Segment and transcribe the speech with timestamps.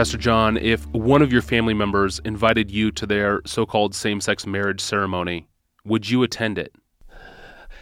[0.00, 4.18] Pastor John, if one of your family members invited you to their so called same
[4.22, 5.46] sex marriage ceremony,
[5.84, 6.74] would you attend it?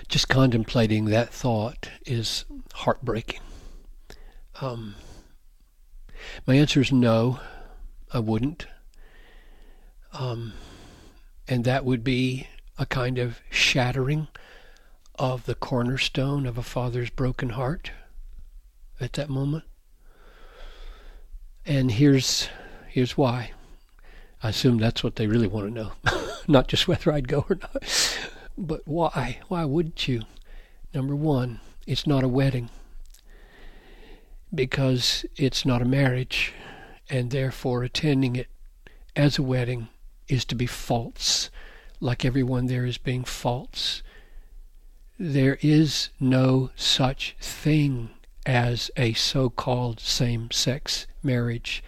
[0.08, 2.44] Just contemplating that thought is
[2.74, 3.38] heartbreaking.
[4.60, 4.96] Um,
[6.44, 7.38] my answer is no,
[8.12, 8.66] I wouldn't.
[10.12, 10.54] Um,
[11.46, 12.48] and that would be
[12.80, 14.26] a kind of shattering
[15.14, 17.92] of the cornerstone of a father's broken heart
[19.00, 19.62] at that moment.
[21.68, 22.48] And here's
[22.88, 23.52] here's why.
[24.42, 25.92] I assume that's what they really want to know,
[26.48, 28.18] not just whether I'd go or not.
[28.56, 29.40] But why?
[29.48, 30.22] Why wouldn't you?
[30.94, 32.70] Number one, it's not a wedding
[34.54, 36.54] because it's not a marriage,
[37.10, 38.48] and therefore attending it
[39.14, 39.88] as a wedding
[40.26, 41.50] is to be false,
[42.00, 44.02] like everyone there is being false.
[45.18, 48.08] There is no such thing
[48.48, 51.84] as a so called same sex marriage.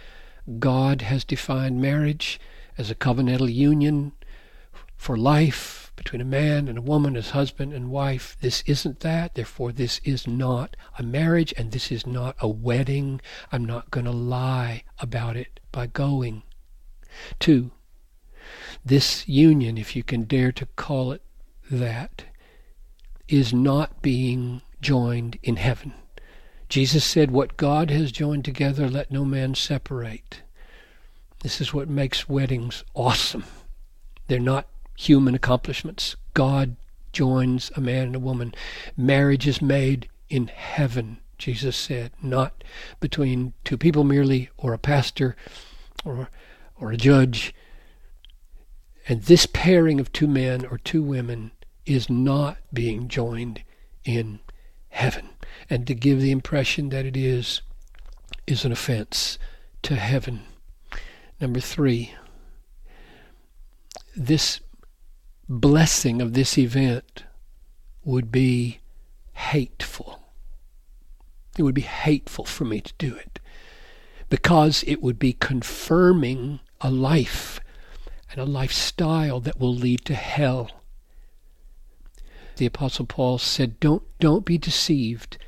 [0.58, 2.38] God has defined marriage
[2.76, 4.12] as a covenantal union
[4.94, 8.36] for life between a man and a woman as husband and wife.
[8.42, 9.34] This isn't that.
[9.34, 13.22] Therefore, this is not a marriage and this is not a wedding.
[13.50, 16.42] I'm not going to lie about it by going.
[17.38, 17.70] Two,
[18.84, 21.22] this union, if you can dare to call it
[21.70, 22.24] that,
[23.28, 25.94] is not being joined in heaven.
[26.70, 30.42] Jesus said, What God has joined together, let no man separate.
[31.42, 33.42] This is what makes weddings awesome.
[34.28, 36.14] They're not human accomplishments.
[36.32, 36.76] God
[37.12, 38.54] joins a man and a woman.
[38.96, 42.62] Marriage is made in heaven, Jesus said, not
[43.00, 45.34] between two people merely, or a pastor,
[46.04, 46.28] or,
[46.78, 47.52] or a judge.
[49.08, 51.50] And this pairing of two men or two women
[51.84, 53.64] is not being joined
[54.04, 54.38] in
[54.90, 55.29] heaven
[55.68, 57.62] and to give the impression that it is
[58.46, 59.38] is an offense
[59.82, 60.42] to heaven.
[61.40, 62.14] Number three,
[64.16, 64.60] this
[65.48, 67.24] blessing of this event
[68.04, 68.80] would be
[69.32, 70.20] hateful.
[71.56, 73.40] It would be hateful for me to do it
[74.28, 77.60] because it would be confirming a life
[78.30, 80.70] and a lifestyle that will lead to hell.
[82.56, 85.38] The apostle Paul said, "Don't don't be deceived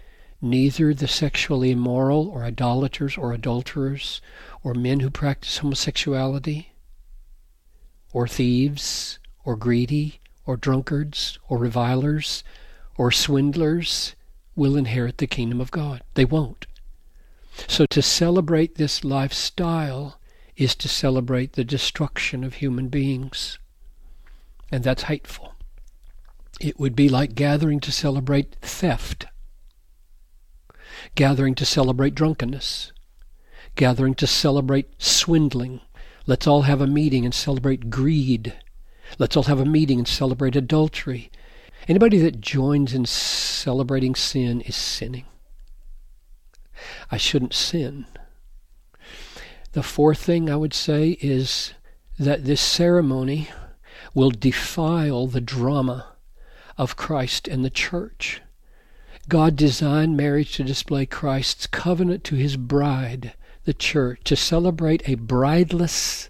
[0.42, 4.20] neither the sexually immoral or idolaters or adulterers
[4.64, 6.72] or men who practice homosexuality
[8.12, 12.42] or thieves or greedy or drunkards or revilers
[12.96, 14.16] or swindlers
[14.56, 16.02] will inherit the kingdom of God.
[16.14, 16.66] They won't.
[17.68, 20.18] So to celebrate this lifestyle
[20.56, 23.58] is to celebrate the destruction of human beings.
[24.70, 25.54] And that's hateful.
[26.60, 29.26] It would be like gathering to celebrate theft
[31.14, 32.92] gathering to celebrate drunkenness,
[33.76, 35.80] gathering to celebrate swindling.
[36.26, 38.54] Let's all have a meeting and celebrate greed.
[39.18, 41.30] Let's all have a meeting and celebrate adultery.
[41.88, 45.24] Anybody that joins in celebrating sin is sinning.
[47.10, 48.06] I shouldn't sin.
[49.72, 51.74] The fourth thing I would say is
[52.18, 53.48] that this ceremony
[54.14, 56.06] will defile the drama
[56.76, 58.42] of Christ and the church.
[59.28, 63.34] God designed marriage to display Christ's covenant to his bride,
[63.64, 66.28] the church, to celebrate a brideless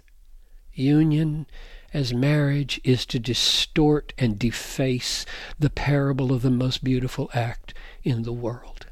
[0.73, 1.47] union
[1.93, 5.25] as marriage is to distort and deface
[5.59, 8.87] the parable of the most beautiful act in the world.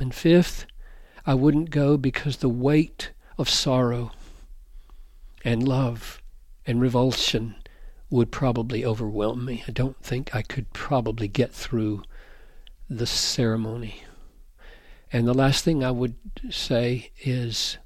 [0.00, 0.66] And fifth,
[1.26, 4.12] I wouldn't go because the weight of sorrow
[5.44, 6.22] and love
[6.66, 7.56] and revulsion
[8.10, 9.64] would probably overwhelm me.
[9.68, 12.02] I don't think I could probably get through
[12.88, 14.02] the ceremony.
[15.12, 16.16] And the last thing I would
[16.50, 17.78] say is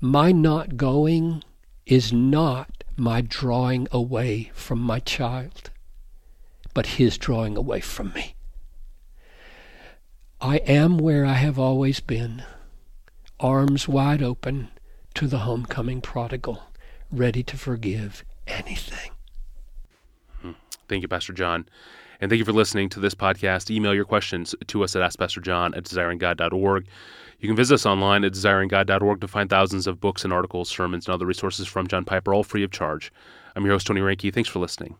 [0.00, 1.42] my not going
[1.86, 5.70] is not my drawing away from my child,
[6.72, 8.34] but his drawing away from me.
[10.40, 12.42] I am where I have always been,
[13.40, 14.68] arms wide open
[15.14, 16.64] to the homecoming prodigal,
[17.10, 19.12] ready to forgive anything.
[20.42, 20.52] Hmm.
[20.88, 21.66] Thank you, Pastor John.
[22.20, 23.70] And thank you for listening to this podcast.
[23.70, 26.86] Email your questions to us at AskPastorJohn at desiringgod.org.
[27.40, 31.06] You can visit us online at desiringgod.org to find thousands of books and articles, sermons,
[31.06, 33.12] and other resources from John Piper, all free of charge.
[33.54, 34.32] I'm your host, Tony Reinke.
[34.32, 34.96] Thanks for listening.